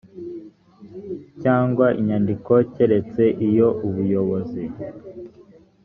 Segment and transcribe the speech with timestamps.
[1.41, 4.63] cyangwa inyandiko keretse iyo ubuyobozi